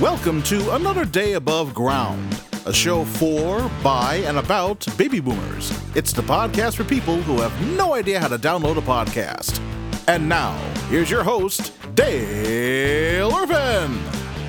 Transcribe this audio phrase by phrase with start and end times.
[0.00, 5.76] Welcome to another day above ground, a show for, by, and about baby boomers.
[5.96, 9.60] It's the podcast for people who have no idea how to download a podcast.
[10.06, 10.56] And now,
[10.88, 13.98] here's your host, Dale Irvin.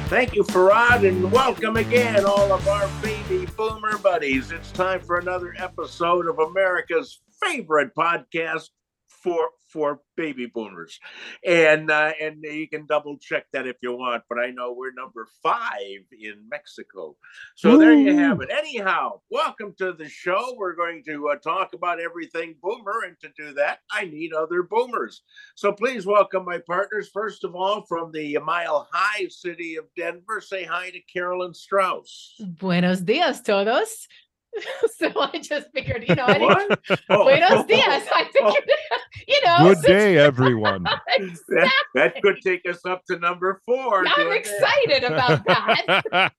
[0.06, 4.52] Thank you, Farad, and welcome again, all of our baby boomer buddies.
[4.52, 8.70] It's time for another episode of America's favorite podcast
[9.08, 11.00] for for baby boomers,
[11.46, 14.24] and uh, and you can double check that if you want.
[14.30, 17.16] But I know we're number five in Mexico,
[17.56, 17.78] so Ooh.
[17.78, 18.50] there you have it.
[18.52, 20.56] Anyhow, welcome to the show.
[20.58, 24.64] We're going to uh, talk about everything boomer, and to do that, I need other
[24.64, 25.22] boomers.
[25.56, 27.10] So please welcome my partners.
[27.14, 32.36] First of all, from the Mile High city of Denver, say hi to Carolyn Strauss.
[32.40, 34.08] Buenos dias, todos.
[34.98, 37.24] so I just figured, you know, I didn't, oh.
[37.24, 38.08] buenos dias.
[38.14, 38.70] I figured,
[39.28, 40.86] you know, good day, everyone.
[41.08, 41.56] exactly.
[41.56, 44.06] that, that, could take us up to number four.
[44.06, 45.04] I'm excited it?
[45.04, 46.32] about that.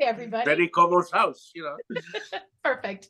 [0.00, 0.44] everybody.
[0.44, 1.76] Betty Como's house, you know.
[2.64, 3.08] Perfect.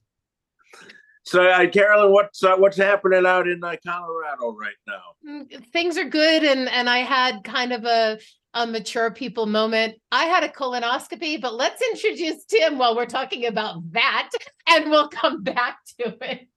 [1.25, 5.03] So, uh, Carolyn, what's uh, what's happening out in uh, Colorado right now?
[5.29, 8.19] Mm, things are good, and and I had kind of a
[8.55, 9.97] a mature people moment.
[10.11, 14.31] I had a colonoscopy, but let's introduce Tim while we're talking about that,
[14.69, 16.49] and we'll come back to it.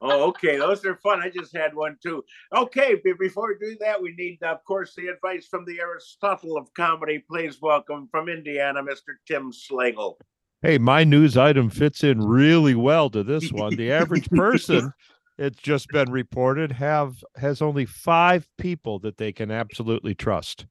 [0.00, 0.56] oh, okay.
[0.56, 1.20] Those are fun.
[1.20, 2.24] I just had one too.
[2.54, 6.72] Okay, before we do that, we need, of course, the advice from the Aristotle of
[6.74, 7.24] comedy.
[7.28, 9.14] Please welcome from Indiana, Mr.
[9.26, 10.16] Tim Slagle.
[10.62, 13.76] Hey, my news item fits in really well to this one.
[13.76, 14.92] The average person,
[15.38, 20.66] it's just been reported, have has only five people that they can absolutely trust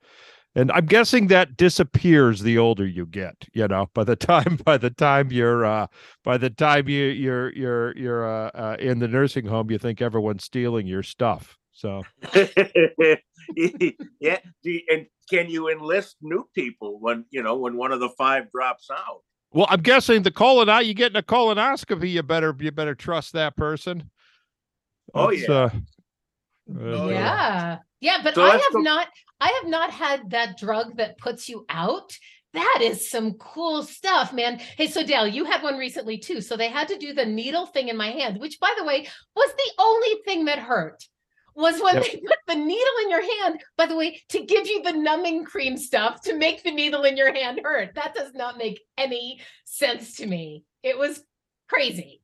[0.55, 4.77] and i'm guessing that disappears the older you get you know by the time by
[4.77, 5.87] the time you're uh
[6.23, 10.01] by the time you you're you're you're uh, uh in the nursing home you think
[10.01, 12.03] everyone's stealing your stuff so.
[14.19, 14.39] Yeah
[14.89, 18.89] and can you enlist new people when you know when one of the five drops
[18.91, 19.21] out?
[19.51, 23.55] Well i'm guessing the colon you getting a colonoscopy you better you better trust that
[23.55, 24.09] person.
[25.13, 25.55] Oh That's, yeah.
[25.55, 25.69] uh,
[26.79, 27.77] oh, yeah.
[27.99, 29.07] Yeah but so i have go- not
[29.39, 32.17] I have not had that drug that puts you out.
[32.53, 34.59] That is some cool stuff, man.
[34.77, 36.39] Hey, so Dale, you had one recently too.
[36.39, 39.07] So they had to do the needle thing in my hand, which, by the way,
[39.35, 41.03] was the only thing that hurt.
[41.57, 42.03] Was when yep.
[42.03, 45.45] they put the needle in your hand, by the way, to give you the numbing
[45.45, 47.95] cream stuff to make the needle in your hand hurt.
[47.95, 50.65] That does not make any sense to me.
[50.83, 51.23] It was
[51.69, 52.21] crazy.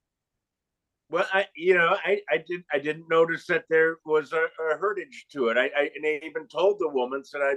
[1.12, 4.78] Well, I you know I I did I didn't notice that there was a, a
[4.78, 5.58] heritage to it.
[5.58, 7.56] I, I and I even told the woman said I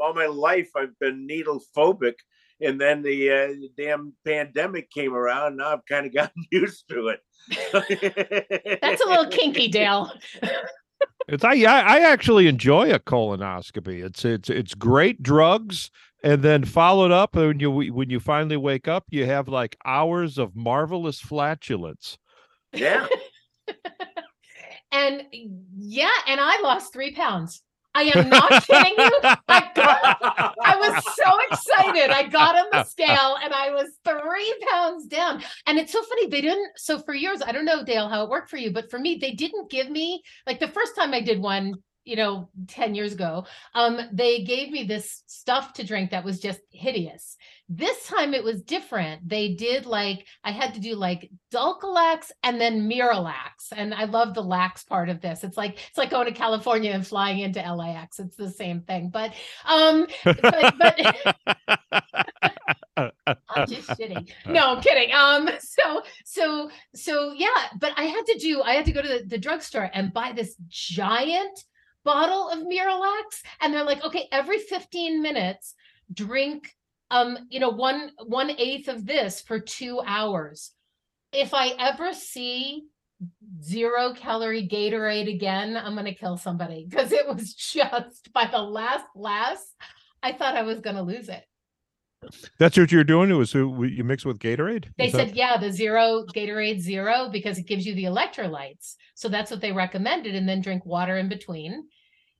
[0.00, 2.14] all my life I've been needle phobic,
[2.60, 5.48] and then the, uh, the damn pandemic came around.
[5.48, 8.80] And Now I've kind of gotten used to it.
[8.80, 10.10] That's a little kinky, Dale.
[11.28, 14.02] it's I I actually enjoy a colonoscopy.
[14.02, 15.90] It's it's it's great drugs
[16.22, 20.38] and then followed up when you when you finally wake up you have like hours
[20.38, 22.16] of marvelous flatulence
[22.74, 23.06] yeah.
[24.92, 27.62] and yeah, and I lost three pounds.
[27.94, 29.18] I am not kidding you.
[29.48, 32.10] I, got, I was so excited.
[32.10, 35.42] I got on the scale and I was three pounds down.
[35.66, 36.26] And it's so funny.
[36.26, 36.70] They didn't.
[36.76, 39.18] So for years, I don't know, Dale, how it worked for you, but for me,
[39.20, 41.74] they didn't give me like the first time I did one,
[42.04, 46.40] you know 10 years ago um they gave me this stuff to drink that was
[46.40, 47.36] just hideous
[47.68, 52.60] this time it was different they did like i had to do like dulcolax and
[52.60, 56.26] then miralax and i love the lax part of this it's like it's like going
[56.26, 59.32] to california and flying into lax it's the same thing but
[59.64, 61.36] um but, but
[62.96, 64.28] I'm just kidding.
[64.46, 65.12] No, I'm kidding.
[65.12, 67.48] Um, so so so yeah,
[67.78, 70.32] but I had to do I had to go to the, the drugstore and buy
[70.32, 71.58] this giant
[72.04, 75.74] bottle of Miralax and they're like, okay, every 15 minutes,
[76.12, 76.70] drink
[77.10, 80.72] um, you know, one one eighth of this for two hours.
[81.32, 82.84] If I ever see
[83.62, 89.06] zero calorie Gatorade again, I'm gonna kill somebody because it was just by the last
[89.14, 89.66] last,
[90.22, 91.44] I thought I was gonna lose it.
[92.58, 93.30] That's what you're doing.
[93.30, 94.86] It was you mix with Gatorade.
[94.98, 98.94] They said, yeah, the zero Gatorade zero because it gives you the electrolytes.
[99.14, 101.88] So that's what they recommended, and then drink water in between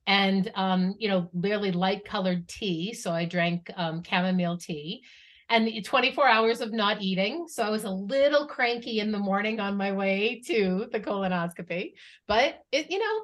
[0.07, 2.93] and um, you know, really light colored tea.
[2.93, 5.03] So I drank um, chamomile tea
[5.49, 7.47] and 24 hours of not eating.
[7.47, 11.93] So I was a little cranky in the morning on my way to the colonoscopy,
[12.27, 13.21] but it, you know,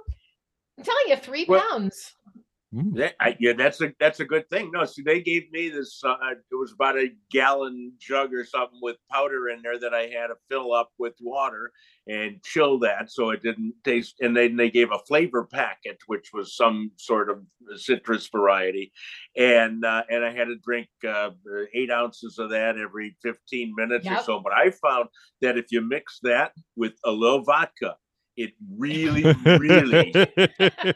[0.78, 2.14] I'm telling you, three well, pounds.
[2.74, 2.92] Mm.
[2.96, 4.72] Yeah, I, yeah, that's a that's a good thing.
[4.72, 6.02] No, see, they gave me this.
[6.06, 10.04] Uh, it was about a gallon jug or something with powder in there that I
[10.04, 11.74] had to fill up with water
[12.08, 14.16] and chill that so it didn't taste.
[14.22, 17.44] And then they gave a flavor packet, which was some sort of
[17.76, 18.94] citrus variety,
[19.36, 21.32] and uh, and I had to drink uh,
[21.74, 24.40] eight ounces of that every fifteen minutes or so.
[24.40, 25.10] But I found
[25.42, 27.98] that if you mix that with a little vodka,
[28.38, 30.12] it really, really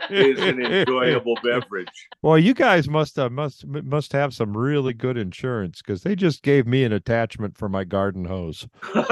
[0.09, 1.87] is an enjoyable beverage.
[2.21, 6.43] Well, you guys must uh, must must have some really good insurance because they just
[6.43, 8.67] gave me an attachment for my garden hose.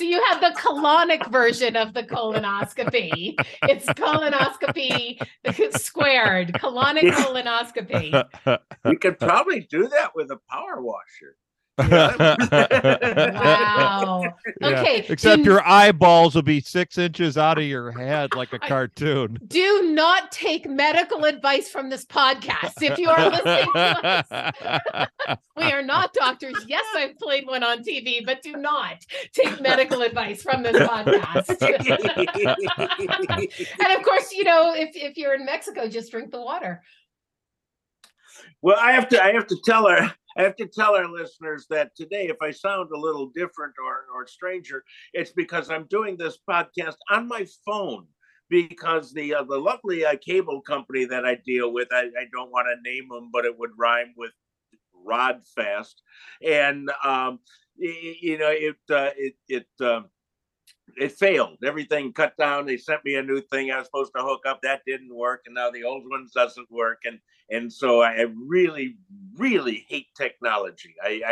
[0.00, 3.34] So you have the colonic version of the colonoscopy.
[3.64, 5.20] It's colonoscopy
[5.78, 8.24] squared, colonic colonoscopy.
[8.86, 11.36] You could probably do that with a power washer.
[13.30, 14.34] Wow.
[14.60, 15.06] Yeah, Okay.
[15.08, 19.38] Except do, your eyeballs will be six inches out of your head like a cartoon.
[19.46, 22.82] do not take medical advice from this podcast.
[22.82, 26.56] If you are listening to us, we are not doctors.
[26.66, 31.60] Yes, I've played one on TV, but do not take medical advice from this podcast.
[33.80, 36.82] and of course, you know, if if you're in Mexico, just drink the water.
[38.62, 41.66] well, I have to I have to tell her I have to tell our listeners
[41.70, 46.16] that today, if I sound a little different or or stranger, it's because I'm doing
[46.16, 48.06] this podcast on my phone.
[48.48, 52.50] Because the uh, the lovely uh, cable company that I deal with, I, I don't
[52.50, 54.32] want to name them, but it would rhyme with
[54.92, 56.02] Rod Fast,
[56.44, 57.38] and um,
[57.76, 59.66] you know it uh, it it.
[60.96, 61.58] It failed.
[61.64, 62.66] Everything cut down.
[62.66, 64.60] They sent me a new thing I was supposed to hook up.
[64.62, 67.00] That didn't work, and now the old ones doesn't work.
[67.04, 67.18] And
[67.50, 68.96] and so I really,
[69.36, 70.94] really hate technology.
[71.02, 71.22] I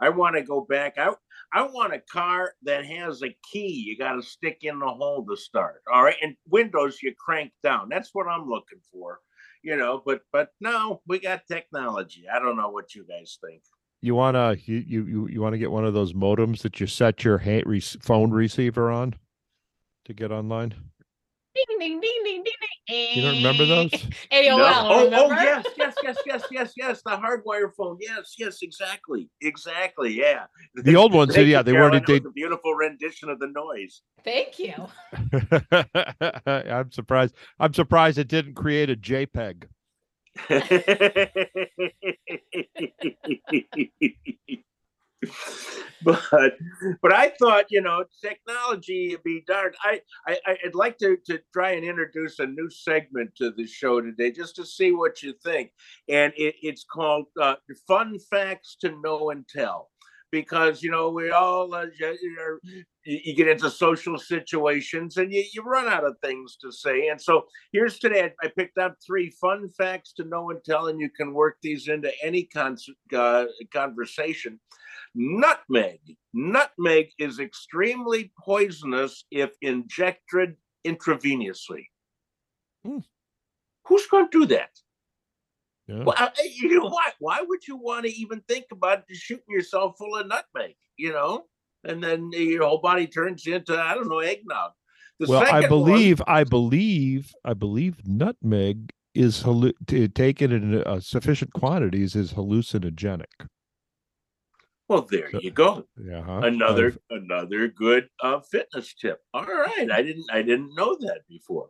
[0.00, 0.94] I, I want to go back.
[0.98, 1.12] I
[1.52, 5.24] I want a car that has a key you got to stick in the hole
[5.26, 5.82] to start.
[5.92, 7.88] All right, and windows you crank down.
[7.88, 9.20] That's what I'm looking for.
[9.62, 12.24] You know, but but no, we got technology.
[12.32, 13.62] I don't know what you guys think.
[14.00, 16.86] You wanna you you you, you want to get one of those modems that you
[16.86, 19.14] set your ha- re- phone receiver on
[20.04, 20.74] to get online.
[21.54, 23.16] Ding ding ding ding ding ding.
[23.16, 23.90] You don't remember eh, those?
[24.32, 24.56] AOL.
[24.56, 24.88] No.
[24.88, 27.02] Oh, oh yes, yes, yes, yes, yes, yes.
[27.04, 27.98] The hardwire phone.
[28.00, 30.12] Yes, yes, exactly, exactly.
[30.12, 30.44] Yeah.
[30.76, 31.92] The old ones, Thank yeah, you, they Carolyn.
[31.92, 32.06] weren't.
[32.06, 34.02] That They, a beautiful rendition of the noise.
[34.24, 34.74] Thank you.
[36.72, 37.34] I'm surprised.
[37.58, 39.64] I'm surprised it didn't create a JPEG.
[46.04, 46.56] but
[47.02, 49.74] but I thought you know technology be darned.
[49.82, 54.00] I, I I'd like to to try and introduce a new segment to the show
[54.00, 55.70] today just to see what you think,
[56.08, 59.90] and it, it's called uh, "Fun Facts to Know and Tell."
[60.30, 62.16] Because you know we all uh, you,
[63.04, 67.08] you get into social situations and you, you run out of things to say.
[67.08, 70.88] And so here's today I, I picked out three fun facts to know and tell,
[70.88, 72.76] and you can work these into any con-
[73.14, 74.60] uh, conversation.
[75.14, 76.00] Nutmeg.
[76.34, 81.86] Nutmeg is extremely poisonous if injected intravenously.
[82.84, 82.98] Hmm.
[83.86, 84.70] Who's going to do that?
[85.88, 86.04] Yeah.
[86.04, 87.12] Well, I- I- you know why?
[87.18, 90.74] Why would you want to even think about shooting yourself full of nutmeg?
[90.96, 91.46] You know,
[91.84, 94.72] and then your whole body turns into I don't know eggnog.
[95.18, 100.52] The well, I second one- believe, I believe, I believe nutmeg is hallu- to taken
[100.52, 103.48] in uh, sufficient quantities is hallucinogenic.
[104.88, 105.84] Well, there you go.
[106.02, 106.40] Yeah, huh?
[106.44, 109.20] another I've- another good uh, fitness tip.
[109.34, 111.68] All right, I didn't I didn't know that before.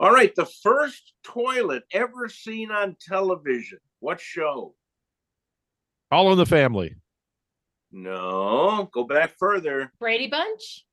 [0.00, 3.78] All right, the first toilet ever seen on television.
[4.00, 4.74] What show?
[6.10, 6.94] all in the family.
[7.90, 9.92] No, go back further.
[9.98, 10.84] Brady Bunch.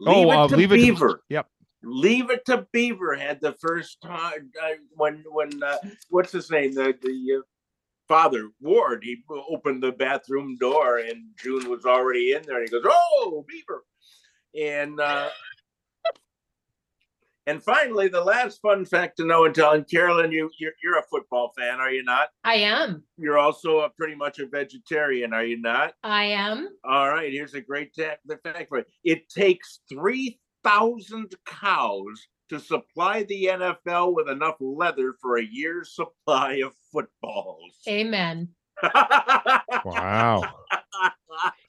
[0.00, 1.22] Leave Oh, it uh, to Leave It to- Beaver.
[1.28, 1.46] yep.
[1.82, 5.76] Leave it to Beaver had the first time uh, when when uh,
[6.10, 7.42] what's his name the the uh,
[8.08, 12.70] father Ward he opened the bathroom door and June was already in there and he
[12.72, 13.84] goes oh Beaver
[14.58, 15.28] and uh,
[17.46, 20.98] and finally the last fun fact to know and tell and Carolyn you you're, you're
[20.98, 23.02] a football fan are you not I am.
[23.16, 26.68] you're also a, pretty much a vegetarian are you not I am.
[26.84, 28.86] all right, here's a great ta- the fact for it.
[29.04, 36.54] It takes 3,000 cows to supply the NFL with enough leather for a year's supply
[36.64, 37.80] of footballs.
[37.88, 38.48] Amen.
[39.84, 40.42] Wow.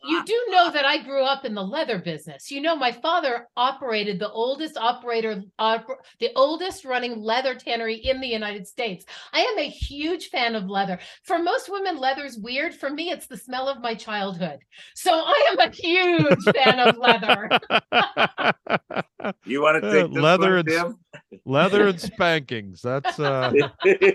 [0.06, 2.50] You do know that I grew up in the leather business.
[2.50, 8.22] You know, my father operated the oldest operator, oper- the oldest running leather tannery in
[8.22, 9.06] the United States.
[9.34, 11.00] I am a huge fan of leather.
[11.24, 12.74] For most women, leather's weird.
[12.74, 14.60] For me, it's the smell of my childhood.
[14.96, 17.50] So I am a huge fan of leather.
[19.46, 21.00] you want to Uh, take this leather one, and Tim?
[21.46, 22.82] Leather and spankings.
[22.82, 23.52] That's uh
[23.84, 24.08] This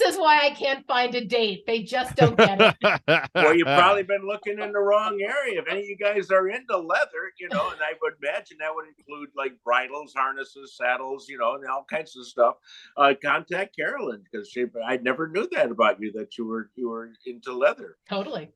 [0.00, 1.64] is why I can't find a date.
[1.66, 2.76] They just don't get it.
[3.34, 5.60] well, you've probably been looking in the wrong area.
[5.60, 8.74] If any of you guys are into leather, you know, and I would imagine that
[8.74, 12.56] would include like bridles, harnesses, saddles, you know, and all kinds of stuff.
[12.96, 14.66] Uh, contact Carolyn because she.
[14.86, 17.96] I never knew that about you that you were you were into leather.
[18.08, 18.50] Totally.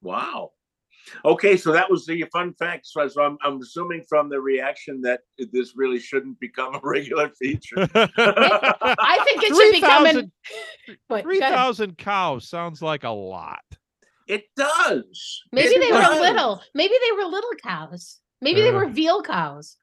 [0.00, 0.52] Wow.
[1.24, 2.86] Okay, so that was the fun fact.
[2.86, 5.20] So, so I'm, I'm assuming from the reaction that
[5.52, 7.76] this really shouldn't become a regular feature.
[7.94, 10.12] I think it should become an.
[10.12, 10.32] 3,000
[11.08, 11.54] But go Three ahead.
[11.54, 13.62] thousand cows sounds like a lot.
[14.26, 15.42] it does.
[15.52, 16.20] Maybe It they were does.
[16.20, 16.62] little.
[16.74, 18.18] Maybe they were little cows.
[18.42, 18.74] Maybe they Uh.
[18.74, 19.76] were veal cows.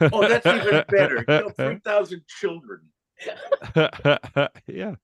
[0.00, 1.24] Oh, that's even better.
[1.28, 2.80] You know, 3,000 children.
[4.66, 4.94] yeah.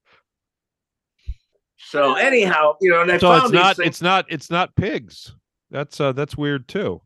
[1.78, 4.74] So anyhow, you know, and I So found it's not things- it's not it's not
[4.76, 5.34] pigs.
[5.74, 7.02] That's uh that's weird too.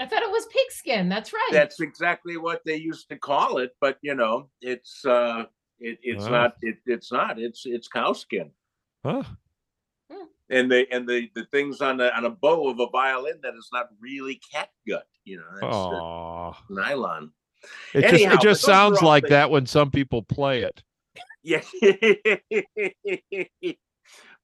[0.00, 1.08] I thought it was pigskin.
[1.08, 1.50] That's right.
[1.52, 5.44] that's exactly what they used to call it, but you know, it's uh
[5.78, 6.32] it, it's Wow.
[6.32, 8.50] not it, it's not it's it's cow skin.
[9.04, 9.22] Huh?
[10.50, 13.54] And the and the the things on the on a bow of a violin that
[13.54, 17.30] is not really cat gut, you know, that's uh, nylon.
[17.94, 20.62] It just it just but those are sounds like things- that when some people play
[20.62, 20.82] it.
[21.44, 21.62] Yeah.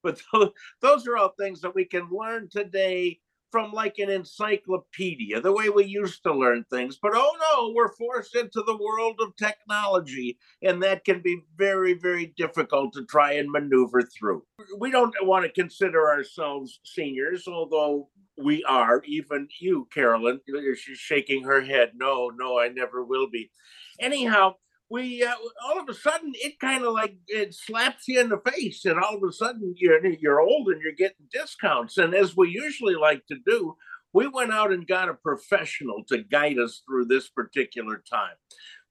[0.03, 0.49] but those,
[0.81, 3.19] those are all things that we can learn today
[3.51, 6.97] from like an encyclopedia, the way we used to learn things.
[7.01, 11.93] But oh no, we're forced into the world of technology, and that can be very,
[11.93, 14.43] very difficult to try and maneuver through.
[14.77, 19.01] We don't want to consider ourselves seniors, although we are.
[19.05, 20.39] Even you, Carolyn,
[20.75, 21.91] she's shaking her head.
[21.95, 23.51] No, no, I never will be.
[23.99, 24.55] Anyhow,
[24.91, 25.33] we uh,
[25.65, 28.99] all of a sudden it kind of like it slaps you in the face and
[28.99, 31.97] all of a sudden you're you're old and you're getting discounts.
[31.97, 33.77] And as we usually like to do
[34.13, 38.35] we went out and got a professional to guide us through this particular time.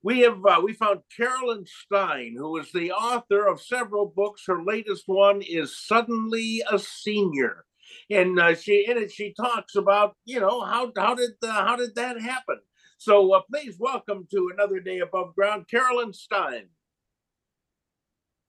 [0.02, 4.44] We have uh, we found carolyn stein who is the author of several books.
[4.46, 7.66] Her latest one is suddenly a senior.
[8.08, 11.76] And uh, she in it she talks about you know how how did uh, how
[11.76, 12.60] did that happen
[13.00, 16.66] so uh, please welcome to another day above ground, Carolyn Stein.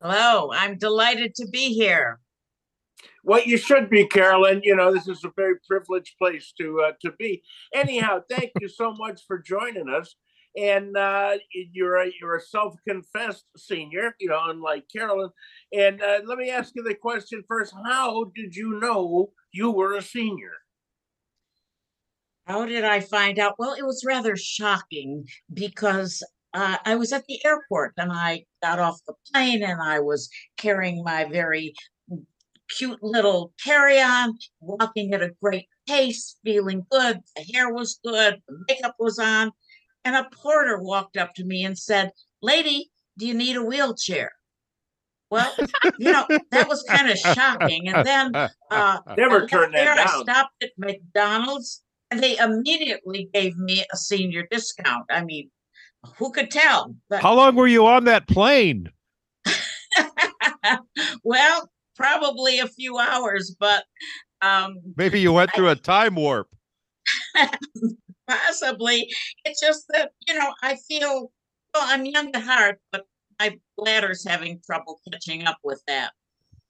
[0.01, 2.20] Hello, I'm delighted to be here.
[3.24, 4.60] Well, you should be, Carolyn.
[4.62, 7.43] You know this is a very privileged place to uh, to be.
[7.74, 10.15] Anyhow, thank you so much for joining us.
[10.58, 11.38] And uh,
[11.72, 15.29] you're a you're a self-confessed senior, you know, unlike Carolyn.
[15.74, 19.93] And uh, let me ask you the question first: How did you know you were
[19.93, 20.51] a senior?
[22.45, 23.55] How did I find out?
[23.57, 28.79] Well, it was rather shocking because uh, I was at the airport and I got
[28.79, 31.74] off the plane and I was carrying my very
[32.77, 37.19] cute little carry on, walking at a great pace, feeling good.
[37.36, 39.51] The hair was good, the makeup was on.
[40.03, 44.31] And a porter walked up to me and said, Lady, do you need a wheelchair?
[45.29, 45.53] Well,
[46.00, 47.88] you know, that was kind of shocking.
[47.88, 48.36] And then
[48.71, 51.83] uh, Never I turn there, that I stopped at McDonald's
[52.19, 55.05] they immediately gave me a senior discount.
[55.09, 55.49] I mean,
[56.17, 56.95] who could tell?
[57.09, 58.89] But How long were you on that plane?
[61.23, 63.85] well, probably a few hours, but
[64.41, 66.47] um Maybe you went through a time warp.
[68.27, 69.09] possibly
[69.45, 71.31] it's just that, you know, I feel
[71.73, 73.05] well, I'm young at heart, but
[73.39, 76.11] my bladder's having trouble catching up with that.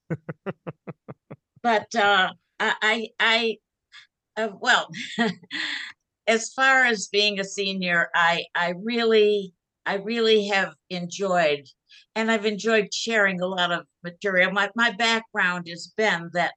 [1.63, 3.57] but uh I I, I
[4.41, 4.89] uh, well,
[6.27, 9.53] as far as being a senior, I I really
[9.85, 11.65] I really have enjoyed,
[12.15, 14.51] and I've enjoyed sharing a lot of material.
[14.51, 16.53] My my background has been that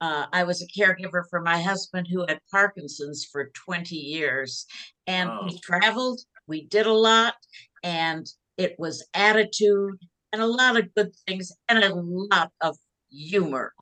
[0.00, 4.66] uh, I was a caregiver for my husband who had Parkinson's for 20 years,
[5.06, 5.44] and Oh.
[5.46, 6.20] we traveled.
[6.46, 7.34] We did a lot,
[7.82, 8.26] and
[8.58, 9.98] it was attitude
[10.32, 12.76] and a lot of good things and a lot of
[13.10, 13.72] humor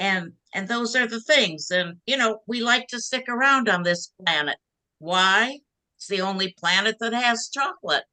[0.00, 3.84] and and those are the things and you know we like to stick around on
[3.84, 4.56] this planet
[4.98, 5.58] why
[5.96, 8.04] it's the only planet that has chocolate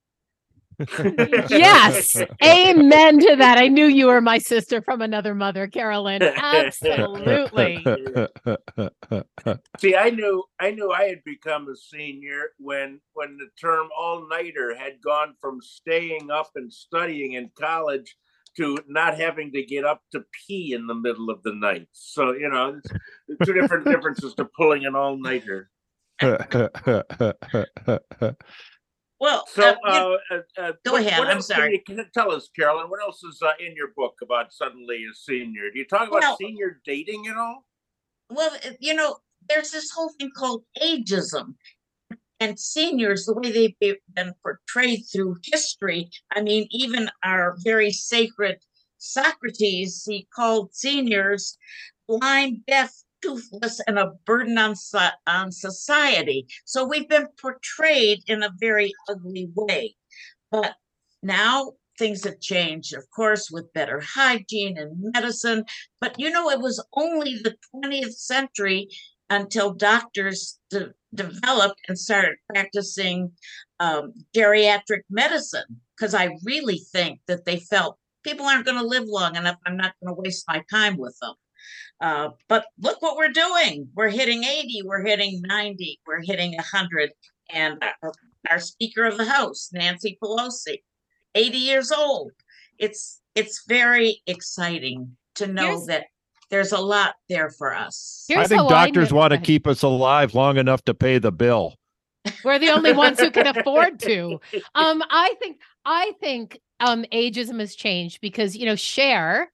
[1.49, 2.21] Yes.
[2.43, 3.57] Amen to that.
[3.57, 6.21] I knew you were my sister from another mother, Carolyn.
[6.35, 7.83] Absolutely.
[9.79, 14.29] See, I knew I knew I had become a senior when when the term all
[14.29, 18.15] nighter had gone from staying up and studying in college
[18.57, 21.87] to not having to get up to pee in the middle of the night.
[21.93, 22.79] So you know,
[23.27, 25.69] it's two different differences to pulling an all nighter.
[29.19, 31.73] well So, uh, uh, uh, uh, Go what- ahead, what I'm else can sorry.
[31.73, 32.89] you- Can you tell us, Carolyn?
[32.89, 35.69] What else is uh, in your book about suddenly a senior?
[35.71, 37.63] Do you talk about Well- senior dating at all?
[38.29, 39.15] well you know
[39.47, 41.53] there's this whole thing called ageism
[42.39, 48.59] and seniors, the way they've been portrayed through history, I mean, even our very sacred
[48.99, 51.57] Socrates, he called seniors
[52.07, 56.47] blind, deaf, toothless, and a burden on, so- on society.
[56.65, 59.95] So we've been portrayed in a very ugly way.
[60.51, 60.75] But
[61.21, 65.65] now things have changed, of course, with better hygiene and medicine.
[65.99, 68.87] But you know, it was only the 20th century
[69.29, 73.31] until doctors de- developed and started practicing
[73.79, 75.81] um, geriatric medicine.
[75.97, 79.57] Because I really think that they felt people aren't going to live long enough.
[79.65, 81.33] I'm not going to waste my time with them.
[81.99, 83.89] Uh, but look what we're doing.
[83.95, 87.11] We're hitting 80, we're hitting 90, we're hitting 100.
[87.51, 88.11] And our,
[88.49, 90.83] our Speaker of the House, Nancy Pelosi,
[91.33, 92.31] 80 years old.
[92.77, 96.05] It's it's very exciting to know Here's- that
[96.49, 98.25] there's a lot there for us.
[98.35, 101.75] I think doctors knew- want to keep us alive long enough to pay the bill.
[102.43, 104.39] We're the only ones who can afford to.
[104.75, 109.51] Um, I think I think um ageism has changed because you know Cher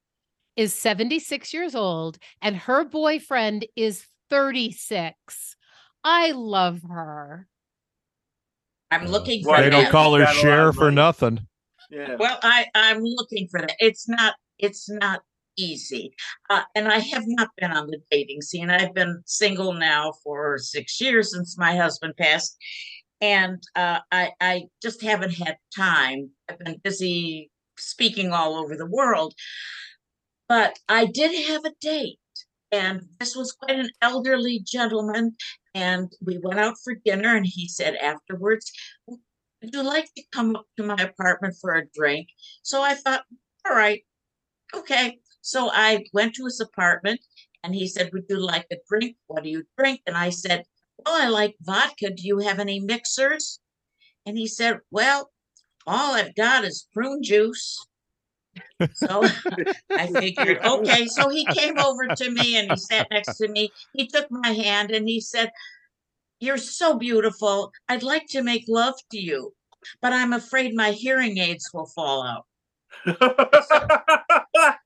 [0.55, 5.55] is 76 years old and her boyfriend is 36.
[6.03, 7.47] I love her.
[8.91, 9.81] I'm looking Well, for They that.
[9.83, 11.47] don't call her Got a lot share for nothing.
[11.89, 12.15] Yeah.
[12.19, 13.75] Well, I I'm looking for that.
[13.79, 15.21] It's not it's not
[15.57, 16.13] easy,
[16.49, 18.69] uh, and I have not been on the dating scene.
[18.69, 22.57] I've been single now for six years since my husband passed,
[23.21, 26.29] and uh, I I just haven't had time.
[26.49, 29.33] I've been busy speaking all over the world,
[30.47, 32.19] but I did have a date,
[32.71, 35.35] and this was quite an elderly gentleman,
[35.73, 38.71] and we went out for dinner, and he said afterwards,
[39.07, 42.27] would you like to come up to my apartment for a drink?
[42.63, 43.23] So I thought,
[43.67, 44.01] all right,
[44.75, 45.19] okay.
[45.43, 47.19] So I went to his apartment
[47.63, 49.17] and he said, Would you like a drink?
[49.27, 50.01] What do you drink?
[50.07, 50.63] And I said,
[50.97, 52.11] Well, I like vodka.
[52.11, 53.59] Do you have any mixers?
[54.25, 55.31] And he said, Well,
[55.85, 57.85] all I've got is prune juice.
[58.93, 59.27] So
[59.91, 61.07] I figured, okay.
[61.07, 63.73] So he came over to me and he sat next to me.
[63.91, 65.51] He took my hand and he said,
[66.39, 67.73] You're so beautiful.
[67.89, 69.53] I'd like to make love to you,
[70.01, 72.45] but I'm afraid my hearing aids will fall out.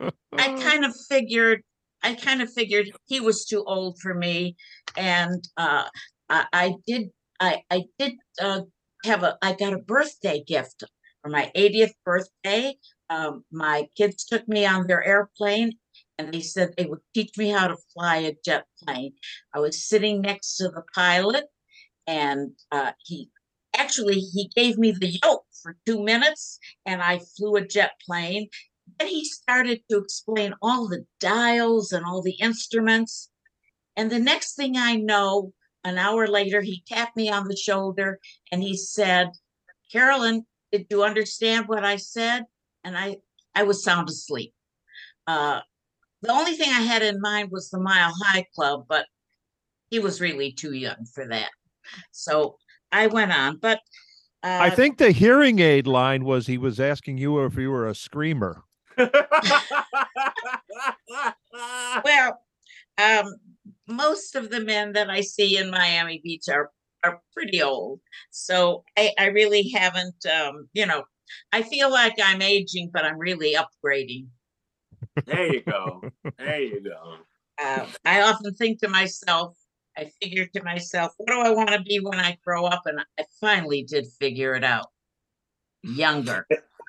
[0.00, 1.62] I kind of figured,
[2.02, 4.56] I kind of figured he was too old for me,
[4.96, 5.84] and uh,
[6.28, 8.62] I, I did, I, I did uh,
[9.04, 10.84] have a, I got a birthday gift
[11.22, 12.76] for my 80th birthday.
[13.10, 15.72] Um, my kids took me on their airplane,
[16.18, 19.12] and they said they would teach me how to fly a jet plane.
[19.54, 21.46] I was sitting next to the pilot,
[22.06, 23.30] and uh, he
[23.76, 28.48] actually he gave me the yoke for two minutes, and I flew a jet plane
[28.98, 33.30] then he started to explain all the dials and all the instruments.
[33.96, 35.52] And the next thing I know,
[35.84, 38.18] an hour later, he tapped me on the shoulder
[38.52, 39.30] and he said,
[39.90, 42.44] Carolyn, did you understand what I said?
[42.84, 43.18] And I,
[43.54, 44.52] I was sound asleep.
[45.26, 45.60] Uh,
[46.22, 49.06] the only thing I had in mind was the Mile High Club, but
[49.90, 51.50] he was really too young for that.
[52.12, 52.56] So
[52.92, 53.80] I went on, but
[54.42, 57.88] uh, I think the hearing aid line was he was asking you if you were
[57.88, 58.62] a screamer.
[62.04, 62.40] Well,
[62.98, 63.34] um,
[63.86, 66.70] most of the men that I see in Miami Beach are
[67.04, 70.26] are pretty old, so I, I really haven't.
[70.26, 71.04] Um, you know,
[71.52, 74.28] I feel like I'm aging, but I'm really upgrading.
[75.26, 76.02] there you go.
[76.38, 77.16] There you go.
[77.60, 79.56] Uh, I often think to myself,
[79.96, 82.82] I figure to myself, what do I want to be when I grow up?
[82.86, 84.86] And I finally did figure it out.
[85.82, 86.46] Younger.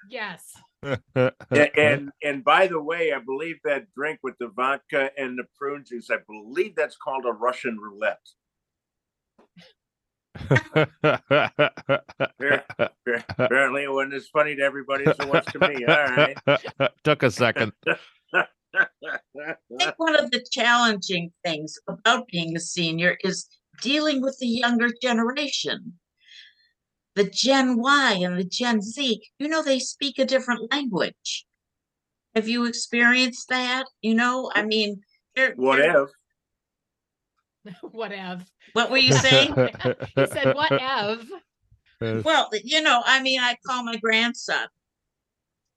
[0.09, 0.53] Yes.
[0.83, 1.31] A-
[1.77, 5.83] and and by the way, I believe that drink with the vodka and the prune
[5.87, 8.19] juice, I believe that's called a Russian roulette.
[13.39, 15.85] Apparently, it wasn't as funny to everybody as it was to me.
[15.85, 16.37] All right.
[17.03, 17.73] Took a second.
[18.33, 18.85] I
[19.77, 23.47] think one of the challenging things about being a senior is
[23.81, 25.98] dealing with the younger generation.
[27.19, 31.45] The Gen Y and the Gen Z, you know, they speak a different language.
[32.33, 33.87] Have you experienced that?
[34.01, 35.01] You know, I mean,
[35.35, 36.07] they're, What they're-
[37.65, 37.75] if?
[37.91, 38.41] Whatever.
[38.71, 39.53] what were you saying?
[40.15, 41.21] He said, whatever.
[41.99, 44.67] Well, you know, I mean, I call my grandson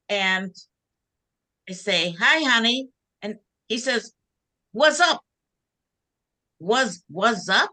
[0.07, 0.55] and
[1.67, 2.87] I say, Hi, honey.
[3.21, 3.35] And
[3.67, 4.13] he says,
[4.71, 5.19] What's up?
[6.59, 7.69] Was what's up?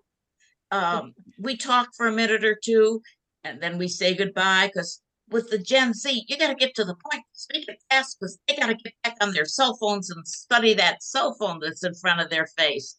[0.72, 3.00] Um, we talk for a minute or two
[3.44, 6.84] and then we say goodbye because with the Gen Z, you got to get to
[6.84, 10.10] the point, speak it fast because they got to get back on their cell phones
[10.10, 12.96] and study that cell phone that's in front of their face.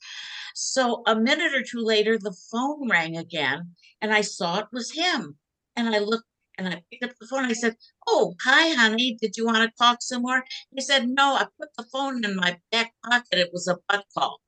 [0.55, 4.91] So a minute or two later, the phone rang again, and I saw it was
[4.91, 5.37] him.
[5.75, 6.25] And I looked
[6.57, 7.45] and I picked up the phone.
[7.45, 7.75] I said,
[8.07, 9.17] Oh, hi, honey.
[9.21, 10.43] Did you want to talk some more?
[10.75, 13.39] He said, No, I put the phone in my back pocket.
[13.39, 14.39] It was a butt call.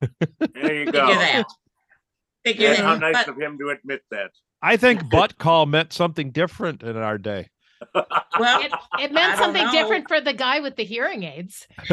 [0.54, 1.06] There you Figure go.
[1.14, 1.44] that.
[2.44, 4.30] Figure And how nice But- of him to admit that.
[4.62, 7.48] I think butt call meant something different in our day.
[8.38, 9.72] well, It, it meant don't something know.
[9.72, 11.66] different for the guy with the hearing aids.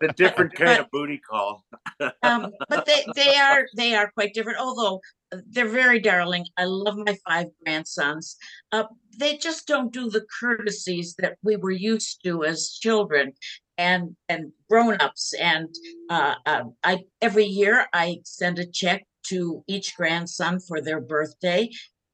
[0.00, 1.64] The different kind of booty call.
[2.22, 4.58] um, but they they are they are quite different.
[4.60, 5.00] Although
[5.32, 6.46] uh, they're very darling.
[6.56, 8.36] I love my five grandsons.
[8.72, 8.84] Uh,
[9.18, 13.32] they just don't do the courtesies that we were used to as children
[13.76, 15.34] and and grown-ups.
[15.34, 15.68] And
[16.10, 21.70] uh, uh, I every year I send a check to each grandson for their birthday.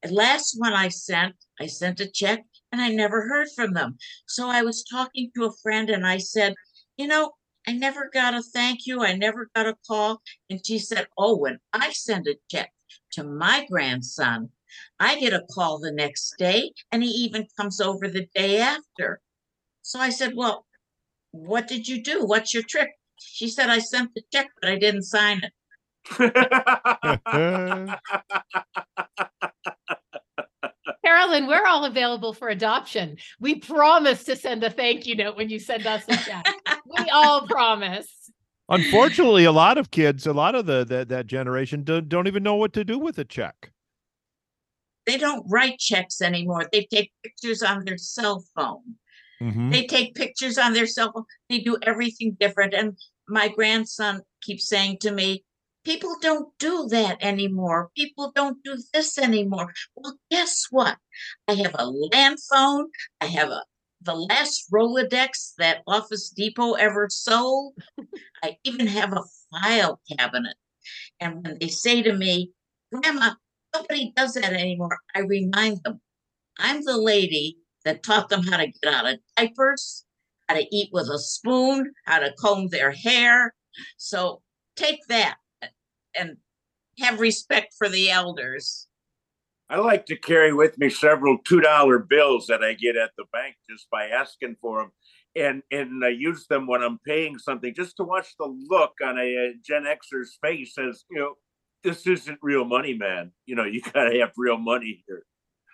[0.09, 3.97] Last one I sent, I sent a check and I never heard from them.
[4.27, 6.55] So I was talking to a friend and I said,
[6.97, 7.31] you know,
[7.67, 9.03] I never got a thank you.
[9.03, 10.21] I never got a call.
[10.49, 12.71] And she said, Oh, when I send a check
[13.13, 14.49] to my grandson,
[14.99, 19.21] I get a call the next day, and he even comes over the day after.
[19.81, 20.65] So I said, Well,
[21.31, 22.25] what did you do?
[22.25, 22.89] What's your trick?
[23.17, 25.53] She said, I sent the check, but I didn't sign it.
[31.05, 33.17] Carolyn, we're all available for adoption.
[33.39, 36.45] We promise to send a thank you note when you send us a check.
[36.97, 38.31] we all promise.
[38.69, 42.41] Unfortunately, a lot of kids, a lot of the that, that generation don't, don't even
[42.41, 43.71] know what to do with a check.
[45.05, 46.67] They don't write checks anymore.
[46.71, 48.95] They take pictures on their cell phone.
[49.41, 49.71] Mhm.
[49.71, 51.25] They take pictures on their cell phone.
[51.49, 52.73] They do everything different.
[52.73, 55.43] And my grandson keeps saying to me,
[55.85, 57.91] People don't do that anymore.
[57.95, 59.71] People don't do this anymore.
[59.95, 60.97] Well, guess what?
[61.47, 62.89] I have a land phone.
[63.21, 63.63] I have a
[64.01, 67.73] the last Rolodex that Office Depot ever sold.
[68.43, 70.55] I even have a file cabinet.
[71.19, 72.51] And when they say to me,
[72.91, 73.31] Grandma,
[73.73, 76.01] nobody does that anymore, I remind them,
[76.59, 80.05] I'm the lady that taught them how to get out of diapers,
[80.47, 83.53] how to eat with a spoon, how to comb their hair.
[83.97, 84.41] So
[84.75, 85.37] take that
[86.17, 86.37] and
[86.99, 88.87] have respect for the elders.
[89.69, 93.25] I like to carry with me several two dollar bills that I get at the
[93.33, 94.91] bank just by asking for them,
[95.35, 99.17] and and I use them when I'm paying something just to watch the look on
[99.17, 101.33] a, uh Gen Xer's face as you know
[101.83, 103.31] this isn't real money, man.
[103.47, 105.23] You know you gotta have real money here.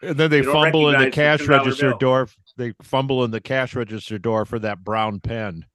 [0.04, 1.98] And then they You don't fumble in the recognize the cash register bill.
[2.00, 2.28] door.
[2.58, 5.66] They fumble in the cash register door for that brown pen.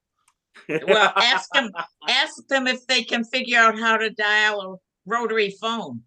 [0.69, 1.71] Well, ask them
[2.09, 4.77] ask them if they can figure out how to dial a
[5.11, 6.03] rotary phone.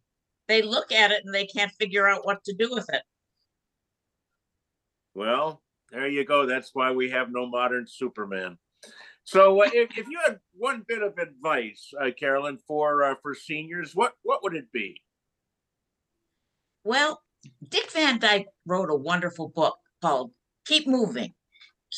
[0.47, 3.03] They look at it and they can't figure out what to do with it.
[5.13, 6.45] Well, there you go.
[6.45, 8.57] That's why we have no modern Superman.
[9.23, 13.35] So, uh, if, if you had one bit of advice, uh, Carolyn, for uh, for
[13.35, 15.01] seniors, what what would it be?
[16.83, 17.21] Well,
[17.67, 20.31] Dick Van Dyke wrote a wonderful book called
[20.65, 21.33] Keep Moving.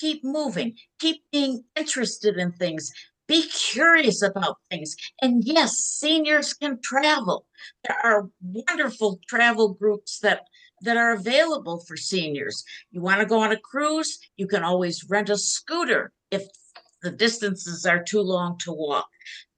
[0.02, 0.74] Keep moving.
[0.98, 2.92] Keep being interested in things.
[3.28, 4.96] Be curious about things.
[5.22, 7.46] And yes, seniors can travel.
[7.88, 10.48] There are wonderful travel groups that
[10.82, 12.64] that are available for seniors.
[12.90, 16.48] You want to go on a cruise, you can always rent a scooter if
[17.04, 19.08] the distances are too long to walk.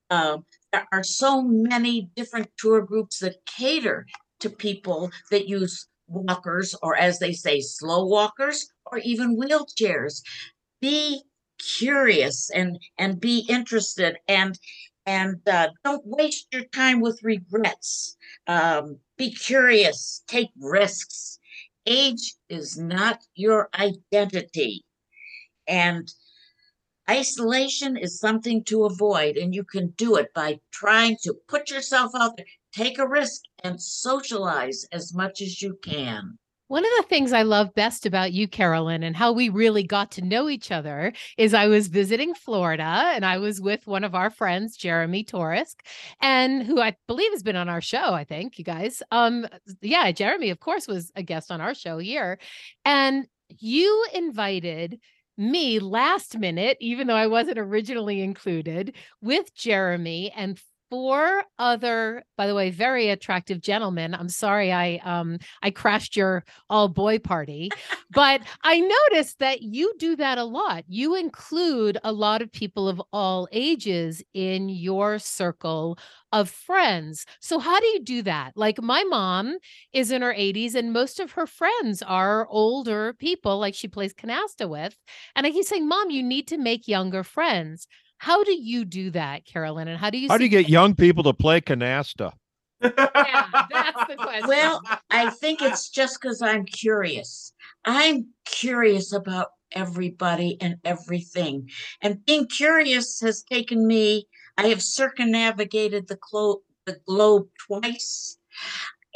[0.09, 4.05] Um, there are so many different tour groups that cater
[4.41, 10.21] to people that use walkers or as they say slow walkers or even wheelchairs.
[10.79, 11.23] Be
[11.77, 14.59] curious and and be interested and
[15.05, 18.15] and uh, don't waste your time with regrets.
[18.47, 21.39] Um, be curious take risks.
[21.87, 24.85] Age is not your identity.
[25.67, 26.13] And
[27.09, 32.11] isolation is something to avoid and you can do it by trying to put yourself
[32.15, 32.45] out there.
[32.73, 37.43] Take a risk and socialize as much as you can One of the things I
[37.43, 41.53] love best about you, Carolyn, and how we really got to know each other is
[41.53, 45.75] I was visiting Florida and I was with one of our friends, Jeremy Torrisk,
[46.21, 49.03] and who I believe has been on our show, I think, you guys.
[49.11, 49.45] Um,
[49.81, 52.39] yeah, Jeremy, of course, was a guest on our show here.
[52.85, 54.99] And you invited
[55.37, 60.59] me last minute, even though I wasn't originally included, with Jeremy and
[60.93, 64.13] four other, by the way, very attractive gentlemen.
[64.13, 67.71] I'm sorry I um I crashed your all boy party,
[68.11, 68.79] but I
[69.09, 70.83] noticed that you do that a lot.
[70.87, 75.97] You include a lot of people of all ages in your circle
[76.31, 77.25] of friends.
[77.39, 78.53] So how do you do that?
[78.55, 79.57] Like my mom
[79.93, 84.13] is in her 80s and most of her friends are older people like she plays
[84.13, 84.95] canasta with.
[85.35, 87.87] And I keep saying, "Mom, you need to make younger friends."
[88.23, 89.89] How do you do that, Carolyn?
[89.89, 92.31] And how do you How do you see- get young people to play canasta?
[92.81, 94.47] Yeah, that's the question.
[94.47, 97.51] Well, I think it's just because I'm curious.
[97.83, 101.69] I'm curious about everybody and everything.
[102.01, 104.25] And being curious has taken me,
[104.57, 108.37] I have circumnavigated the, clo- the globe twice.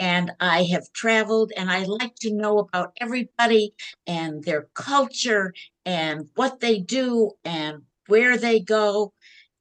[0.02, 3.74] And I have traveled and I like to know about everybody
[4.06, 5.54] and their culture
[5.86, 9.14] and what they do and where they go.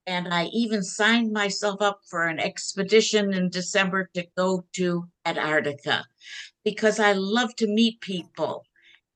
[0.07, 6.05] And I even signed myself up for an expedition in December to go to Antarctica
[6.65, 8.65] because I love to meet people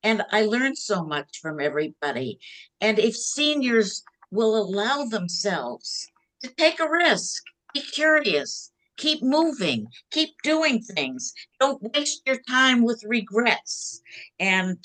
[0.03, 2.39] and I learn so much from everybody.
[2.79, 6.07] And if seniors will allow themselves
[6.43, 12.83] to take a risk, be curious, keep moving, keep doing things, don't waste your time
[12.83, 14.01] with regrets.
[14.39, 14.77] And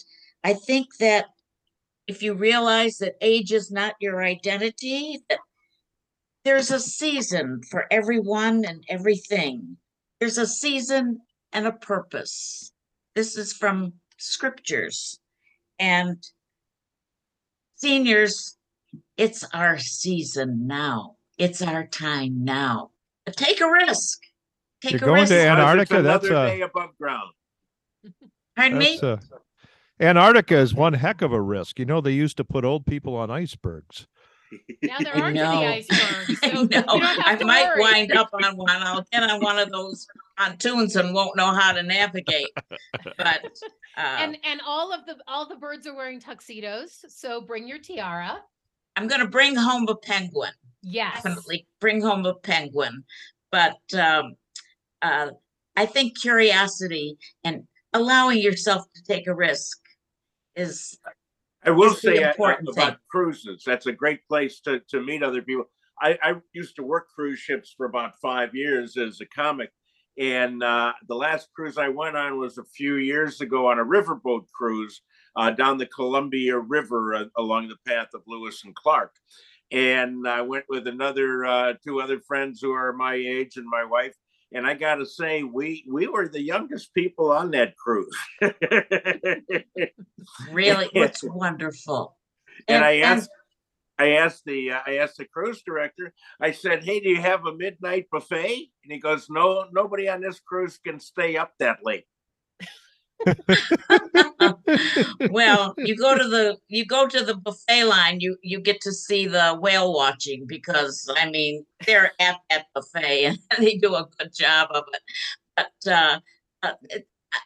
[0.45, 1.27] I think that
[2.07, 5.41] if you realize that age is not your identity, that
[6.45, 9.77] there's a season for everyone and everything.
[10.21, 11.21] There's a season
[11.53, 12.73] and a purpose.
[13.15, 15.19] This is from scriptures.
[15.79, 16.25] And
[17.75, 18.57] seniors,
[19.17, 21.17] it's our season now.
[21.39, 22.91] It's our time now.
[23.25, 24.21] But take a risk.
[24.81, 25.33] Take You're a going risk.
[25.33, 27.33] to Antarctica, that's another a- day above ground.
[28.55, 28.99] Pardon me?
[29.01, 29.39] That's uh,
[29.99, 31.79] Antarctica is one heck of a risk.
[31.79, 34.07] You know, they used to put old people on icebergs.
[34.83, 36.41] now there I aren't any icebergs.
[36.43, 36.85] I So you know.
[36.89, 37.81] I might worry.
[37.81, 38.69] wind up on one.
[38.83, 40.07] I'll get on one of those
[40.37, 42.51] pontoons and won't know how to navigate.
[43.17, 43.19] But
[43.97, 47.05] uh, and and all of the all the birds are wearing tuxedos.
[47.09, 48.43] So bring your tiara.
[48.97, 50.53] I'm going to bring home a penguin.
[50.83, 51.23] Yes.
[51.23, 53.05] definitely bring home a penguin.
[53.51, 54.35] But um,
[55.03, 55.31] uh,
[55.77, 59.79] I think curiosity and allowing yourself to take a risk
[60.57, 60.99] is
[61.65, 62.97] I will say important about thing.
[63.11, 63.63] cruises.
[63.65, 65.65] That's a great place to, to meet other people.
[66.01, 69.71] I, I used to work cruise ships for about five years as a comic.
[70.19, 73.85] And uh, the last cruise I went on was a few years ago on a
[73.85, 75.03] riverboat cruise
[75.37, 79.13] uh, down the Columbia River uh, along the path of Lewis and Clark.
[79.73, 83.85] And I went with another uh, two other friends who are my age and my
[83.85, 84.15] wife.
[84.53, 88.17] And I got to say, we we were the youngest people on that cruise.
[90.51, 92.17] really it's wonderful.
[92.69, 93.31] and I asked,
[93.99, 96.13] I asked the, uh, I asked the cruise director.
[96.41, 100.21] I said, "Hey, do you have a midnight buffet?" And he goes, "No, nobody on
[100.21, 102.05] this cruise can stay up that late."
[105.29, 108.93] Well, you go to the you go to the buffet line, you you get to
[108.93, 114.07] see the whale watching because I mean they're at that buffet and they do a
[114.19, 115.03] good job of it.
[115.57, 116.21] But uh,
[116.63, 117.41] uh, it- uh,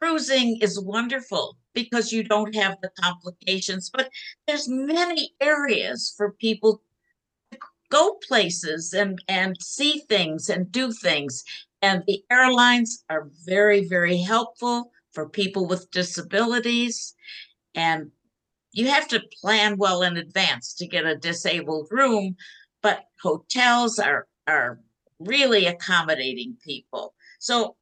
[0.00, 3.90] cruising is wonderful because you don't have the complications.
[3.92, 4.10] But
[4.46, 6.82] there's many areas for people
[7.52, 7.58] to
[7.90, 11.44] go places and and see things and do things.
[11.82, 17.14] And the airlines are very very helpful for people with disabilities.
[17.74, 18.10] And
[18.72, 22.36] you have to plan well in advance to get a disabled room,
[22.82, 24.80] but hotels are are
[25.18, 27.14] really accommodating people.
[27.38, 27.76] So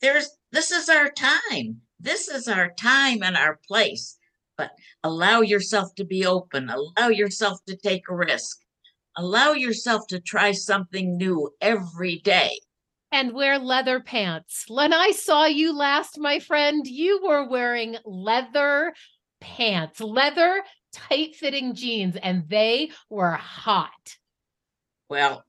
[0.00, 1.80] there's this is our time.
[1.98, 4.18] This is our time and our place.
[4.56, 4.70] But
[5.02, 8.58] allow yourself to be open, allow yourself to take a risk.
[9.16, 12.60] Allow yourself to try something new every day.
[13.14, 14.64] And wear leather pants.
[14.66, 18.92] When I saw you last, my friend, you were wearing leather
[19.40, 24.16] pants, leather tight fitting jeans, and they were hot.
[25.08, 25.44] Well,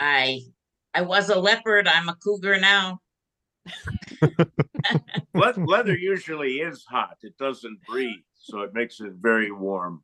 [0.00, 0.40] I
[0.92, 2.98] I was a leopard, I'm a cougar now.
[5.32, 10.02] Le- leather usually is hot; it doesn't breathe, so it makes it very warm.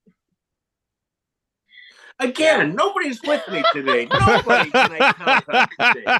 [2.18, 4.08] Again, nobody's with me today.
[4.26, 6.18] Nobody can I count on today.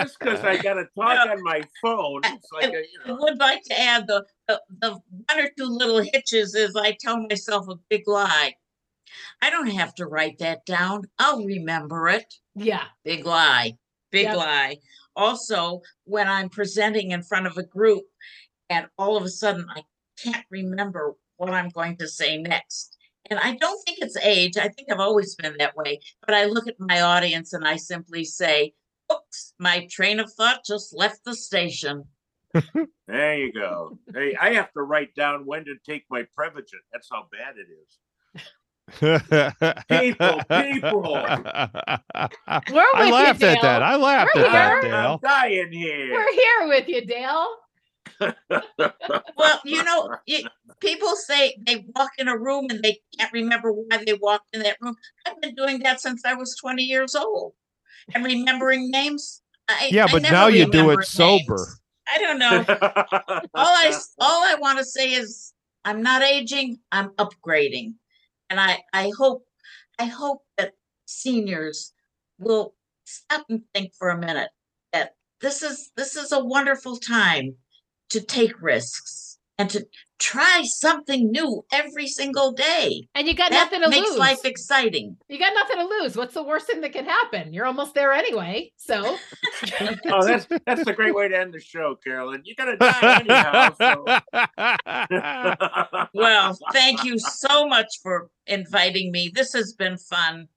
[0.00, 3.38] Just because I got to talk on my phone, it's like a, you I would
[3.38, 7.68] like to add the, the the one or two little hitches is I tell myself
[7.68, 8.54] a big lie.
[9.40, 11.02] I don't have to write that down.
[11.20, 12.34] I'll remember it.
[12.56, 12.84] Yeah.
[13.04, 13.76] Big lie.
[14.10, 14.36] Big Yep.
[14.36, 14.78] lie.
[15.14, 18.04] Also, when I'm presenting in front of a group
[18.70, 19.82] and all of a sudden I
[20.20, 22.93] can't remember what I'm going to say next.
[23.30, 24.56] And I don't think it's age.
[24.56, 26.00] I think I've always been that way.
[26.26, 28.74] But I look at my audience and I simply say,
[29.12, 32.04] oops, my train of thought just left the station.
[33.06, 33.98] There you go.
[34.14, 36.80] Hey, I have to write down when to take my Prevagen.
[36.90, 37.98] That's how bad it is.
[39.88, 41.02] People, people.
[41.12, 43.82] We're with I laughed you, at that.
[43.82, 44.94] I laughed We're at that, here.
[44.94, 46.12] I'm dying here.
[46.12, 47.46] We're here with you, Dale.
[49.36, 50.44] Well, you know, y-
[50.80, 54.62] people say they walk in a room and they can't remember why they walked in
[54.62, 54.96] that room.
[55.26, 57.54] I've been doing that since I was 20 years old
[58.14, 59.42] and remembering names.
[59.68, 61.56] I, Yeah, but now you do it sober.
[61.56, 61.80] names.
[62.12, 62.64] I don't know.
[63.54, 65.52] all I all I want to say is
[65.84, 67.94] I'm not aging, I'm upgrading.
[68.50, 69.44] And I I hope
[69.98, 70.72] I hope that
[71.06, 71.92] seniors
[72.38, 72.74] will
[73.04, 74.50] stop and think for a minute
[74.92, 77.56] that this is this is a wonderful time
[78.14, 79.86] to take risks and to
[80.18, 83.06] try something new every single day.
[83.14, 84.18] And you got That nothing to makes lose.
[84.18, 85.16] life exciting.
[85.28, 86.16] You got nothing to lose.
[86.16, 87.52] What's the worst thing that can happen?
[87.52, 88.72] You're almost there anyway.
[88.76, 89.16] So
[90.06, 92.42] oh, that's that's a great way to end the show, Carolyn.
[92.44, 93.74] You're gonna die anyhow.
[93.78, 94.04] So.
[96.14, 99.30] Well, thank you so much for inviting me.
[99.34, 100.48] This has been fun.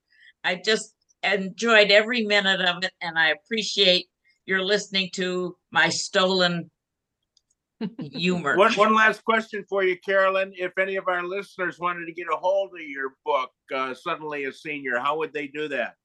[0.43, 0.93] I just
[1.24, 4.08] enjoyed every minute of it, and I appreciate
[4.46, 6.70] your listening to my stolen
[8.00, 8.58] humor.
[8.58, 10.54] One, one last question for you, Carolyn.
[10.56, 14.46] If any of our listeners wanted to get a hold of your book, uh, Suddenly
[14.46, 15.96] a Senior, how would they do that?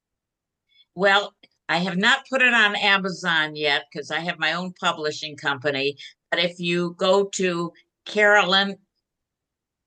[0.95, 1.35] Well,
[1.69, 5.97] I have not put it on Amazon yet because I have my own publishing company.
[6.31, 7.73] But if you go to
[8.05, 8.77] Carolyn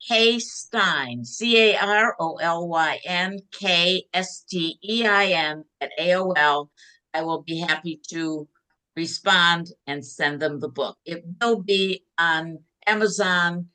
[0.07, 0.39] K.
[0.39, 5.91] Stein, C A R O L Y N K S T E I N at
[5.99, 6.69] AOL,
[7.13, 8.47] I will be happy to
[8.95, 10.97] respond and send them the book.
[11.05, 13.67] It will be on Amazon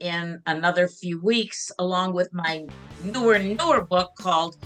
[0.00, 2.66] in another few weeks, along with my
[3.02, 4.56] newer, newer book called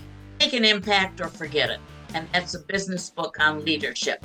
[0.40, 1.80] Make an Impact or Forget It.
[2.14, 4.24] And that's a business book on leadership.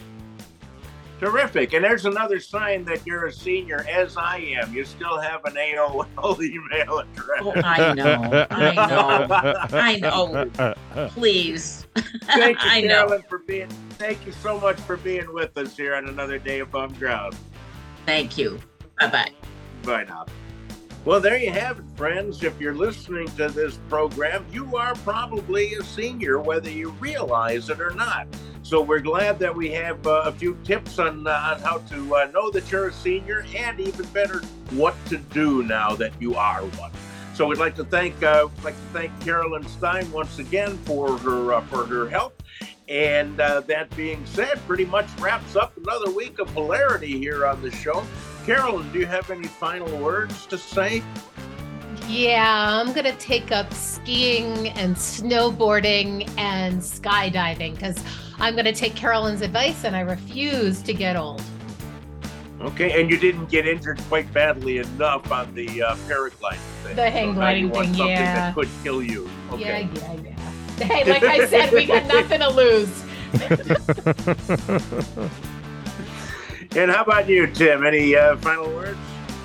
[1.20, 1.74] Terrific.
[1.74, 4.74] And there's another sign that you're a senior, as I am.
[4.74, 7.42] You still have an AOL email address.
[7.42, 9.68] Oh, I know, I know.
[9.72, 11.08] I know.
[11.10, 11.88] Please.
[11.96, 13.08] Thank you, I know.
[13.08, 13.70] Carolyn, for being.
[13.92, 17.36] Thank you so much for being with us here on another day above ground.
[18.06, 18.60] Thank you.
[19.00, 19.32] Bye bye.
[19.84, 20.26] Bye now.
[21.06, 22.44] Well, there you have it, friends.
[22.44, 27.80] If you're listening to this program, you are probably a senior, whether you realize it
[27.80, 28.26] or not.
[28.64, 32.16] So we're glad that we have uh, a few tips on, uh, on how to
[32.16, 34.40] uh, know that you're a senior, and even better,
[34.72, 36.92] what to do now that you are one.
[37.36, 41.54] So we'd like to thank uh, like to thank Carolyn Stein once again for her
[41.54, 42.42] uh, for her help.
[42.90, 47.62] And uh, that being said, pretty much wraps up another week of hilarity here on
[47.62, 48.04] the show.
[48.46, 51.04] Carolyn, do you have any final words to say?
[52.08, 57.98] yeah, I'm gonna take up skiing and snowboarding and skydiving because
[58.38, 61.42] I'm gonna take Carolyn's advice and I refuse to get old.
[62.62, 66.96] Okay, and you didn't get injured quite badly enough on the uh, paragliding thing.
[66.96, 68.36] The hang so now you gliding want thing, something yeah.
[68.36, 69.30] that could kill you.
[69.52, 69.90] Okay.
[69.94, 70.34] Yeah, yeah,
[70.78, 70.86] yeah.
[70.86, 73.04] Hey, like I said, we got nothing to lose.
[76.76, 77.86] And how about you, Tim?
[77.86, 78.98] Any uh, final words?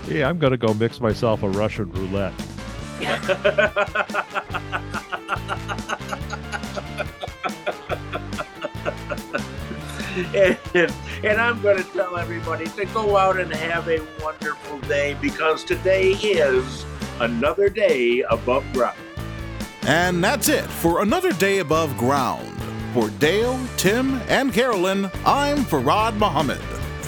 [0.09, 2.33] yeah, I'm gonna go mix myself a Russian roulette.
[10.35, 10.59] and,
[11.25, 15.64] and I'm going to tell everybody to go out and have a wonderful day because
[15.64, 16.85] today is
[17.21, 18.99] another day above ground.
[19.83, 22.47] And that's it for another day above ground.
[22.93, 26.61] For Dale, Tim, and Carolyn, I'm Farad Muhammad.